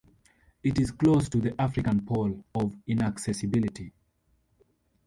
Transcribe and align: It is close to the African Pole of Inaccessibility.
It 0.63 0.79
is 0.79 0.89
close 0.89 1.29
to 1.29 1.37
the 1.37 1.53
African 1.61 2.03
Pole 2.03 2.43
of 2.55 2.75
Inaccessibility. 2.87 3.93